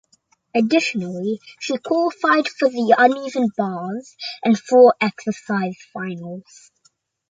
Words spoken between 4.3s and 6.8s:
and floor exercise finals.